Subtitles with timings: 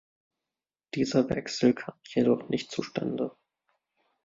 [0.95, 3.35] Dieser Wechsel kam jedoch nicht zustande.